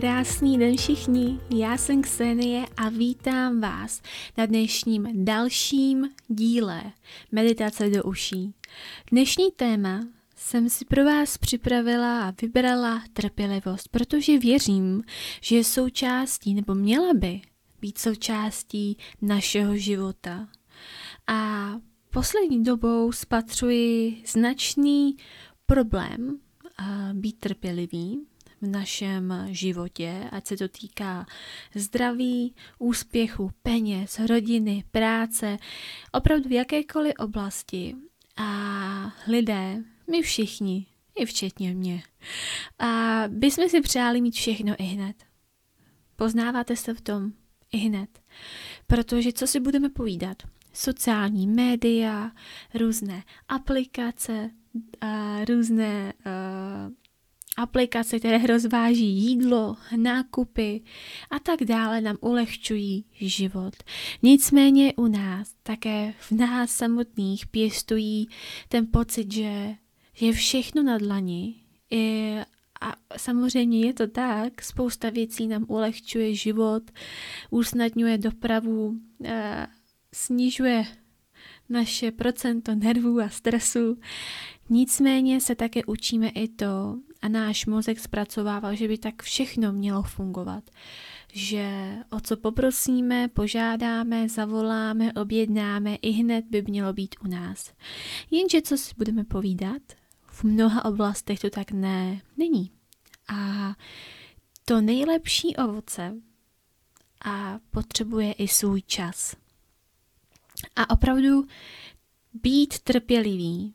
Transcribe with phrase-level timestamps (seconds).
[0.00, 4.02] Krásný den všichni, já jsem Ksenie a vítám vás
[4.36, 6.82] na dnešním dalším díle
[7.32, 8.54] Meditace do uší.
[9.10, 10.00] Dnešní téma
[10.36, 15.02] jsem si pro vás připravila a vybrala trpělivost, protože věřím,
[15.40, 17.40] že je součástí, nebo měla by
[17.80, 20.48] být součástí našeho života.
[21.26, 21.70] A
[22.10, 25.16] poslední dobou spatřuji značný
[25.66, 26.38] problém
[27.12, 28.26] být trpělivý,
[28.60, 31.26] v našem životě, ať se to týká
[31.74, 35.56] zdraví, úspěchu, peněz, rodiny, práce,
[36.12, 37.94] opravdu v jakékoliv oblasti.
[38.36, 42.02] A lidé, my všichni, i včetně mě,
[42.78, 45.24] a bychom si přáli mít všechno i hned.
[46.16, 47.32] Poznáváte se v tom
[47.72, 48.18] i hned.
[48.86, 50.42] Protože co si budeme povídat?
[50.72, 52.30] Sociální média,
[52.74, 54.50] různé aplikace,
[55.48, 56.12] různé
[57.56, 60.80] Aplikace, které rozváží jídlo, nákupy
[61.30, 63.74] a tak dále nám ulehčují život.
[64.22, 68.28] Nicméně u nás, také v nás samotných pěstují
[68.68, 69.74] ten pocit, že
[70.20, 71.54] je všechno na dlani
[71.90, 72.36] I,
[72.80, 76.82] a samozřejmě je to tak, spousta věcí nám ulehčuje život,
[77.50, 79.66] usnadňuje dopravu, eh,
[80.14, 80.84] snižuje
[81.68, 83.98] naše procento nervů a stresu.
[84.70, 90.02] Nicméně se také učíme i to, a náš mozek zpracovával, že by tak všechno mělo
[90.02, 90.64] fungovat.
[91.32, 97.72] Že o co poprosíme, požádáme, zavoláme, objednáme, i hned by mělo být u nás.
[98.30, 99.82] Jenže co si budeme povídat,
[100.26, 102.70] v mnoha oblastech to tak ne, není.
[103.28, 103.72] A
[104.64, 106.14] to nejlepší ovoce
[107.24, 109.36] a potřebuje i svůj čas.
[110.76, 111.46] A opravdu
[112.34, 113.74] být trpělivý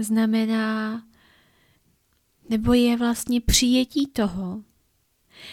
[0.00, 1.02] znamená
[2.52, 4.64] nebo je vlastně přijetí toho,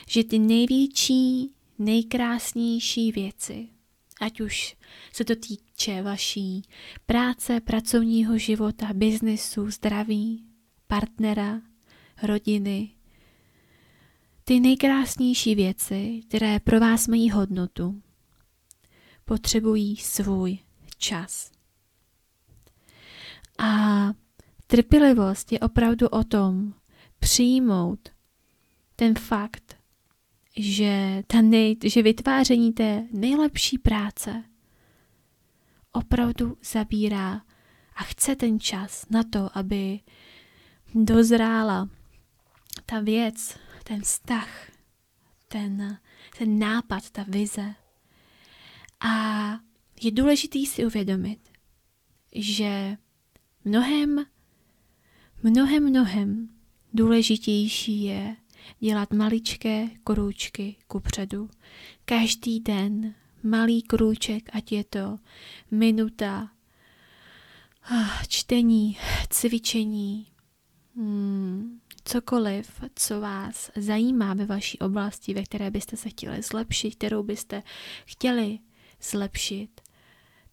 [0.08, 3.70] že ty největší, nejkrásnější věci,
[4.22, 4.78] ať už
[5.14, 6.64] se to týče vaší
[7.06, 10.46] práce, pracovního života, biznesu, zdraví,
[10.88, 11.62] partnera,
[12.24, 12.90] rodiny,
[14.44, 18.02] ty nejkrásnější věci, které pro vás mají hodnotu,
[19.26, 20.58] potřebují svůj
[20.98, 21.52] čas.
[23.58, 23.70] A
[24.68, 26.79] trpělivost je opravdu o tom,
[27.20, 28.10] přijmout
[28.96, 29.78] ten fakt,
[30.58, 34.44] že, ta nej, že vytváření té nejlepší práce
[35.92, 37.42] opravdu zabírá
[37.96, 40.00] a chce ten čas na to, aby
[40.96, 41.90] dozrála
[42.86, 44.72] ta věc, ten vztah,
[45.48, 45.98] ten,
[46.38, 47.76] ten nápad, ta vize.
[49.00, 49.14] A
[50.02, 51.40] je důležité si uvědomit,
[52.36, 52.98] že
[53.66, 54.26] mnohem,
[55.44, 56.59] mnohem, mnohem
[56.94, 58.36] Důležitější je
[58.80, 61.50] dělat maličké krůčky kupředu.
[62.06, 65.18] Každý den malý krůček, ať je to
[65.72, 66.52] minuta,
[67.84, 68.98] ah, čtení,
[69.30, 70.28] cvičení,
[70.96, 77.24] hmm, cokoliv, co vás zajímá ve vaší oblasti, ve které byste se chtěli zlepšit, kterou
[77.24, 77.64] byste
[78.06, 78.60] chtěli
[79.02, 79.82] zlepšit,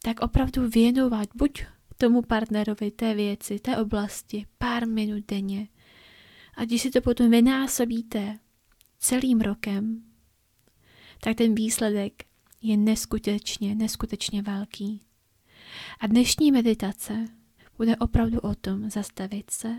[0.02, 1.64] tak opravdu věnovat buď
[1.96, 5.68] tomu partnerovi té věci, té oblasti pár minut denně,
[6.56, 8.38] a když si to potom vynásobíte
[8.98, 10.02] celým rokem,
[11.20, 12.24] tak ten výsledek
[12.62, 15.00] je neskutečně, neskutečně velký.
[16.00, 17.24] A dnešní meditace
[17.76, 19.76] bude opravdu o tom zastavit se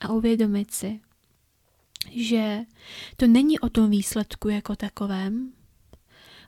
[0.00, 1.00] a uvědomit si,
[2.10, 2.60] že
[3.16, 5.52] to není o tom výsledku jako takovém,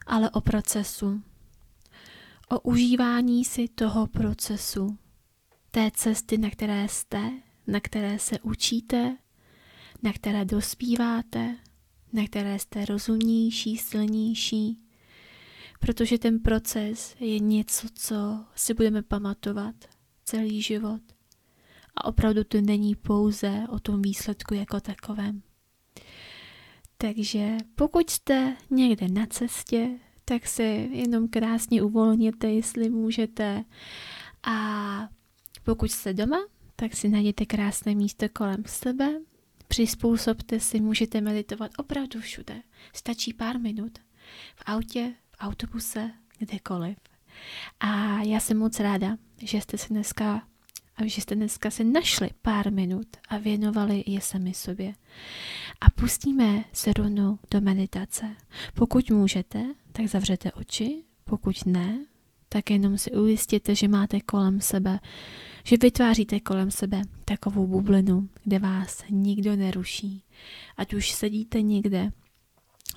[0.07, 1.21] ale o procesu.
[2.49, 4.97] O užívání si toho procesu,
[5.71, 7.31] té cesty, na které jste,
[7.67, 9.17] na které se učíte,
[10.03, 11.55] na které dospíváte,
[12.13, 14.77] na které jste rozumnější, silnější,
[15.79, 19.75] protože ten proces je něco, co si budeme pamatovat
[20.23, 21.01] celý život.
[21.95, 25.41] A opravdu to není pouze o tom výsledku jako takovém.
[26.97, 29.89] Takže pokud jste někde na cestě,
[30.25, 33.63] tak se jenom krásně uvolněte, jestli můžete.
[34.43, 35.09] A
[35.63, 36.37] pokud jste doma,
[36.75, 39.19] tak si najděte krásné místo kolem sebe,
[39.71, 42.61] Přizpůsobte si, můžete meditovat opravdu všude.
[42.93, 43.99] Stačí pár minut.
[44.55, 46.97] V autě, v autobuse, kdekoliv.
[47.79, 50.47] A já jsem moc ráda, že jste se dneska
[50.95, 54.93] a že jste dneska si našli pár minut a věnovali je sami sobě.
[55.81, 58.35] A pustíme se rovnou do meditace.
[58.73, 62.05] Pokud můžete, tak zavřete oči, pokud ne,
[62.53, 64.99] tak jenom si ujistěte, že máte kolem sebe,
[65.63, 70.23] že vytváříte kolem sebe takovou bublinu, kde vás nikdo neruší.
[70.77, 72.11] Ať už sedíte někde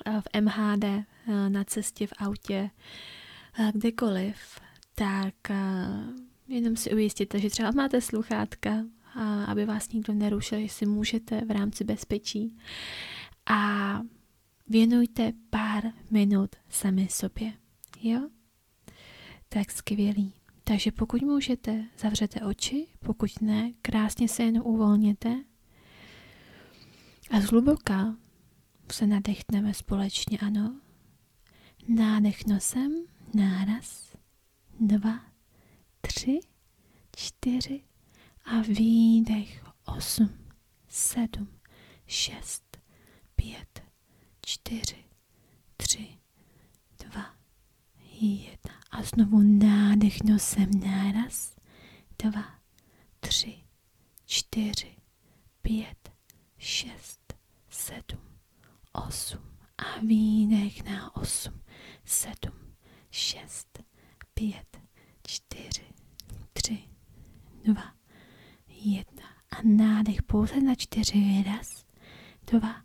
[0.05, 1.03] eh, v MHD, eh,
[1.49, 2.69] na cestě v autě,
[3.59, 4.35] eh, kdekoliv,
[4.95, 5.33] tak
[6.47, 8.85] jenom si ujistěte, že třeba máte sluchátka,
[9.47, 12.57] aby vás nikdo nerušil, že si můžete v rámci bezpečí.
[13.45, 14.01] A
[14.67, 17.53] věnujte pár minut sami sobě.
[18.01, 18.29] Jo?
[19.55, 20.33] Tak skvělý.
[20.63, 25.43] Takže pokud můžete, zavřete oči, pokud ne, krásně se jen uvolněte
[27.31, 28.15] a zhluboka
[28.91, 30.81] se nadechneme společně, ano.
[31.87, 34.15] Nádech nosem, náraz,
[34.79, 35.19] dva,
[36.01, 36.39] tři,
[37.15, 37.83] čtyři
[38.45, 40.29] a výdech osm,
[40.87, 41.47] sedm,
[42.07, 42.77] šest,
[43.35, 43.83] pět,
[44.45, 45.05] čtyři,
[45.77, 46.24] tři,
[48.21, 48.73] jedna.
[48.91, 51.55] A znovu nádech nosem náraz,
[52.23, 52.59] dva,
[53.19, 53.63] tři,
[54.25, 54.95] čtyři,
[55.61, 56.11] pět,
[56.57, 57.33] šest,
[57.69, 58.21] sedm,
[58.91, 59.55] osm.
[59.77, 61.61] A výdech na osm,
[62.05, 62.75] sedm,
[63.11, 63.79] šest,
[64.33, 64.77] pět,
[65.27, 65.85] čtyři,
[66.53, 66.83] tři,
[67.63, 67.95] dva,
[68.67, 69.25] jedna.
[69.49, 71.43] A nádech pouze na čtyři.
[71.47, 71.85] Raz,
[72.51, 72.83] dva,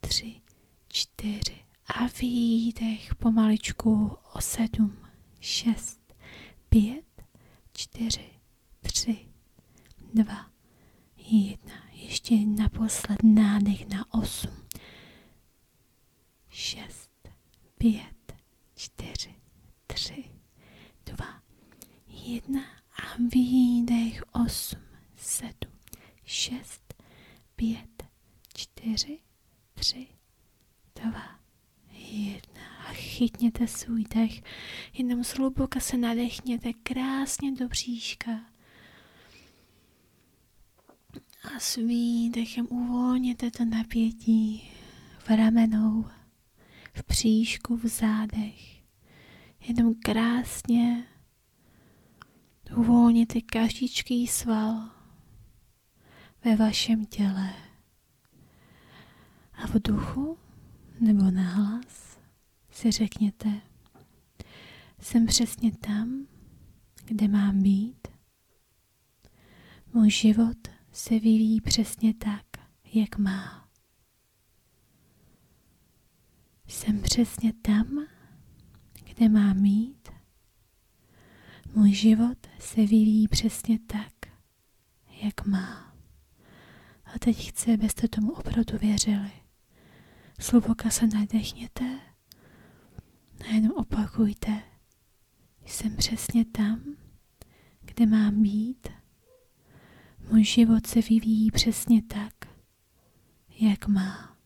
[0.00, 0.40] tři,
[0.88, 1.64] čtyři.
[1.94, 4.96] A výdech pomaličku o sedm,
[5.40, 6.14] šest,
[6.68, 7.22] pět,
[7.72, 8.30] čtyři,
[8.80, 9.28] tři,
[10.14, 10.50] dva,
[11.16, 11.74] jedna.
[11.92, 14.66] Ještě naposled nádech na osm,
[16.48, 17.28] šest,
[17.78, 18.32] pět,
[18.74, 19.34] čtyři,
[19.86, 20.24] tři,
[21.06, 21.42] dva,
[22.06, 22.62] jedna
[23.02, 24.80] a výdech osm,
[25.16, 25.78] sedm,
[26.24, 26.94] šest,
[27.56, 28.02] pět,
[28.54, 29.18] čtyři,
[29.74, 30.06] tři,
[30.94, 31.39] dva,
[32.12, 32.60] jedna.
[32.88, 34.42] A chytněte svůj dech,
[34.92, 38.40] jenom zhluboka se nadechněte krásně do bříška.
[41.56, 44.70] A s výdechem uvolněte to napětí
[45.18, 46.04] v ramenou,
[46.94, 48.80] v příšku, v zádech.
[49.60, 51.06] Jenom krásně
[52.76, 54.90] uvolněte každý sval
[56.44, 57.54] ve vašem těle.
[59.52, 60.38] A v duchu
[61.00, 62.18] nebo nahlas
[62.70, 63.60] si řekněte,
[65.00, 66.26] jsem přesně tam,
[67.04, 68.08] kde mám být.
[69.92, 72.44] Můj život se vyvíjí přesně tak,
[72.94, 73.68] jak má.
[76.66, 78.06] Jsem přesně tam,
[79.04, 80.08] kde mám mít.
[81.74, 84.12] Můj život se vyvíjí přesně tak,
[85.22, 85.94] jak má.
[87.04, 89.39] A teď chci, abyste tomu opravdu věřili.
[90.40, 92.00] Sluboka se nadechněte
[93.40, 94.62] a jenom opakujte.
[95.66, 96.96] Jsem přesně tam,
[97.80, 98.88] kde mám být.
[100.30, 102.34] Můj život se vyvíjí přesně tak,
[103.60, 104.36] jak má.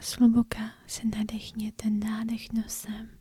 [0.00, 3.18] Sluboka se nadechněte nádech nosem.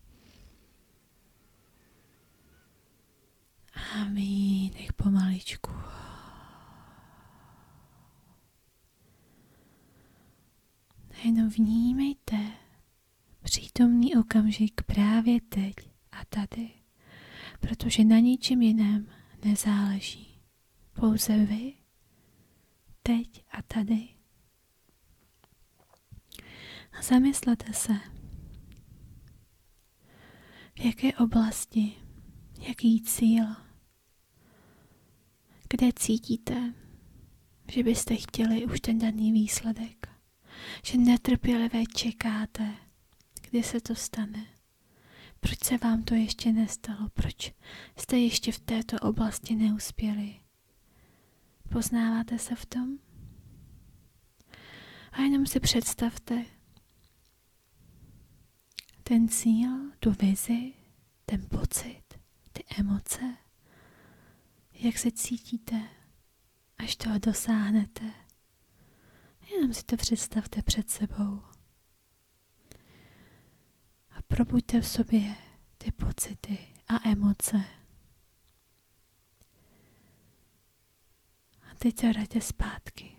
[3.74, 5.72] A výdech pomaličku.
[11.24, 12.38] jenom vnímejte
[13.42, 15.76] přítomný okamžik právě teď
[16.12, 16.70] a tady,
[17.60, 19.08] protože na ničem jiném
[19.46, 20.42] nezáleží.
[20.94, 21.74] Pouze vy,
[23.04, 24.08] teď a tady.
[26.92, 27.94] A zamyslete se,
[30.76, 31.94] v jaké oblasti,
[32.68, 33.46] jaký cíl,
[35.70, 36.74] kde cítíte,
[37.72, 40.08] že byste chtěli už ten daný výsledek
[40.86, 42.74] že netrpělivě čekáte,
[43.52, 44.46] kdy se to stane.
[45.40, 47.10] Proč se vám to ještě nestalo?
[47.10, 47.54] Proč
[47.98, 50.40] jste ještě v této oblasti neuspěli?
[51.70, 52.98] Poznáváte se v tom?
[55.12, 56.46] A jenom si představte
[59.04, 60.74] ten cíl, tu vizi,
[61.26, 62.04] ten pocit,
[62.52, 63.38] ty emoce,
[64.74, 65.82] jak se cítíte,
[66.78, 68.12] až toho dosáhnete.
[69.56, 71.51] Jenom si to představte před sebou.
[74.36, 75.36] Probuďte v sobě
[75.78, 76.58] ty pocity
[76.88, 77.58] a emoce.
[81.72, 83.18] A teď se vrátě zpátky.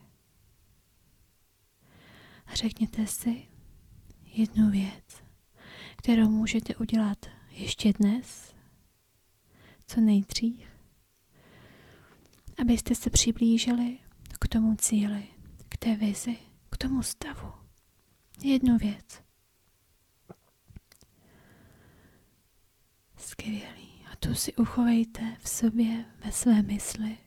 [2.46, 3.48] A řekněte si
[4.24, 5.22] jednu věc,
[5.96, 8.54] kterou můžete udělat ještě dnes,
[9.86, 10.66] co nejdřív,
[12.60, 13.98] abyste se přiblížili
[14.40, 15.28] k tomu cíli,
[15.68, 16.36] k té vizi,
[16.70, 17.52] k tomu stavu.
[18.42, 19.31] Jednu věc.
[23.32, 24.04] Skvělý.
[24.12, 27.18] A tu si uchovejte v sobě, ve své mysli.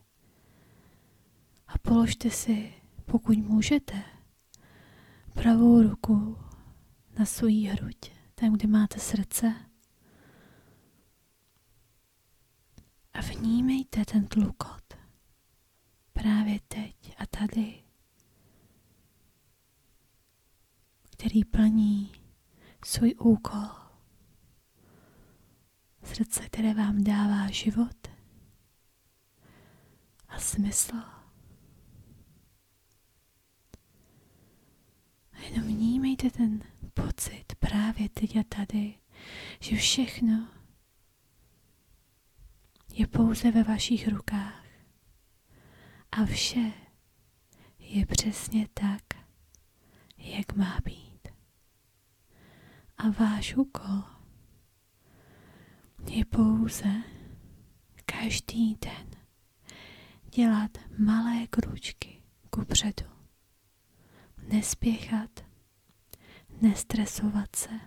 [1.67, 2.73] A položte si,
[3.05, 4.03] pokud můžete,
[5.33, 6.37] pravou ruku
[7.19, 7.97] na svou hruď,
[8.35, 9.55] tam, kde máte srdce.
[13.13, 14.93] A vnímejte ten tlukot
[16.13, 17.83] právě teď a tady,
[21.11, 22.11] který plní
[22.85, 23.84] svůj úkol.
[26.15, 28.07] Srdce, které vám dává život
[30.27, 30.95] a smysl.
[35.31, 38.99] A jenom vnímejte ten pocit právě teď a tady,
[39.59, 40.47] že všechno
[42.93, 44.65] je pouze ve vašich rukách.
[46.11, 46.71] A vše
[47.79, 49.03] je přesně tak,
[50.17, 51.27] jak má být.
[52.97, 54.14] A váš úkol
[56.09, 57.03] je pouze
[58.05, 59.11] každý den
[60.35, 63.05] dělat malé kručky ku předu.
[64.47, 65.45] Nespěchat,
[66.61, 67.79] nestresovat se,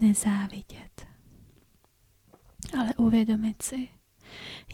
[0.00, 1.06] nezávidět,
[2.78, 3.88] ale uvědomit si,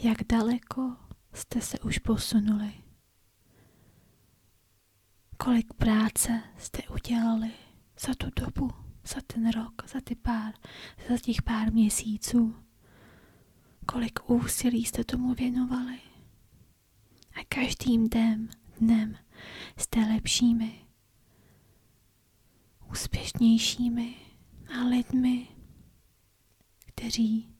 [0.02, 0.96] jak daleko
[1.32, 2.72] jste se už posunuli.
[5.36, 7.52] Kolik práce jste udělali
[8.06, 8.70] za tu dobu,
[9.04, 10.54] za ten rok, za ty pár,
[11.08, 12.56] za těch pár měsíců.
[13.86, 16.00] Kolik úsilí jste tomu věnovali.
[17.40, 18.48] A každým dnem,
[18.80, 19.16] dnem
[19.76, 20.86] jste lepšími,
[22.90, 24.14] úspěšnějšími
[24.78, 25.48] a lidmi,
[26.86, 27.54] kteří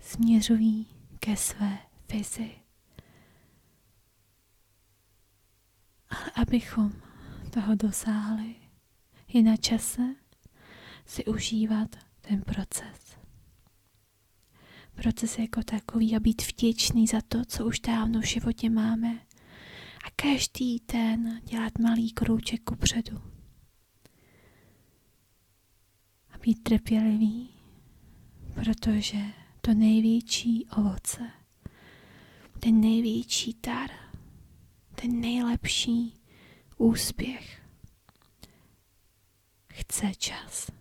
[0.00, 0.86] směřují
[1.20, 1.78] ke své
[2.12, 2.50] vizi.
[6.08, 6.92] Ale abychom
[7.50, 8.56] toho dosáhli,
[9.28, 10.02] je na čase
[11.06, 13.16] si užívat ten proces.
[14.94, 19.20] Proces jako takový a být vděčný za to, co už dávno v životě máme.
[20.04, 23.22] A každý den dělat malý krouček ku předu.
[26.30, 27.48] A být trpělivý,
[28.54, 29.18] protože
[29.60, 31.30] to největší ovoce,
[32.60, 33.90] ten největší dar,
[34.94, 36.14] ten nejlepší
[36.78, 37.62] úspěch
[39.68, 40.75] chce čas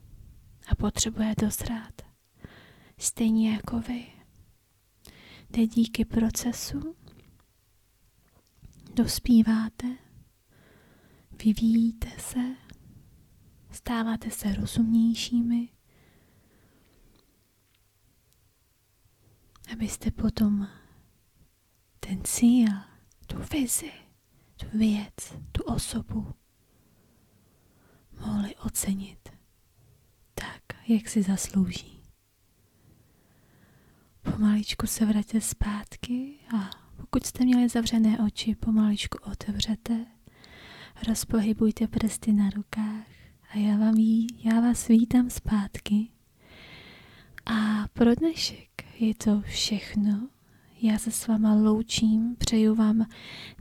[0.68, 2.02] a potřebuje dozrát.
[2.98, 4.08] Stejně jako vy.
[5.50, 6.96] Jde díky procesu
[8.94, 9.98] dospíváte,
[11.46, 12.40] vyvíjíte se,
[13.72, 15.70] stáváte se rozumnějšími,
[19.74, 20.68] abyste potom
[22.00, 22.70] ten cíl,
[23.28, 23.92] tu vizi,
[24.56, 25.14] tu věc,
[25.52, 26.34] tu osobu
[28.20, 29.35] mohli ocenit
[30.88, 32.00] jak si zaslouží.
[34.22, 40.06] Pomaličku se vraťte zpátky a pokud jste měli zavřené oči, pomaličku otevřete,
[41.08, 43.08] rozpohybujte prsty na rukách
[43.54, 46.08] a já, vám jí, já vás vítám zpátky.
[47.46, 50.28] A pro dnešek je to všechno.
[50.82, 53.06] Já se s váma loučím, přeju vám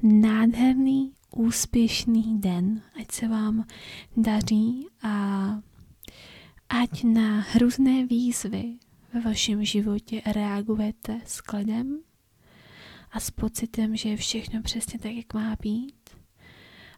[0.03, 3.65] nádherný, úspěšný den, ať se vám
[4.17, 5.47] daří a
[6.69, 8.79] ať na různé výzvy
[9.15, 11.99] ve vašem životě reagujete s kladem
[13.11, 16.11] a s pocitem, že je všechno přesně tak, jak má být.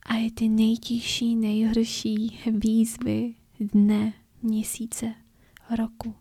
[0.03, 5.15] A je ty nejtěžší, nejhorší výzvy dne, měsíce,
[5.77, 6.15] roku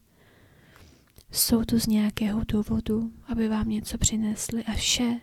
[1.32, 5.22] jsou tu z nějakého důvodu, aby vám něco přinesli a vše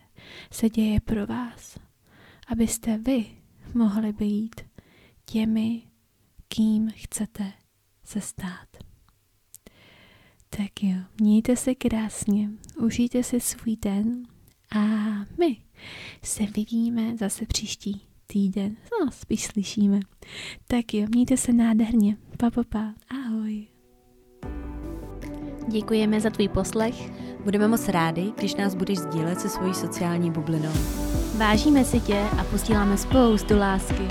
[0.50, 1.78] se děje pro vás,
[2.48, 3.26] abyste vy
[3.74, 4.60] mohli být
[5.24, 5.82] těmi,
[6.48, 7.52] kým chcete
[8.12, 8.68] se stát.
[10.50, 14.22] Tak jo, mějte se krásně, užijte si svůj den
[14.76, 14.80] a
[15.38, 15.56] my
[16.22, 18.76] se vidíme zase příští týden.
[19.00, 20.00] No, spíš slyšíme.
[20.66, 22.16] Tak jo, mějte se nádherně.
[22.38, 22.94] Pa, pa, pa.
[23.08, 23.66] Ahoj.
[25.68, 27.10] Děkujeme za tvůj poslech.
[27.44, 30.72] Budeme moc rádi, když nás budeš sdílet se svojí sociální bublinou.
[31.36, 34.08] Vážíme si tě a posíláme spoustu lásky.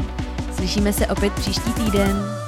[0.55, 2.40] Slyšíme se opět příští týden.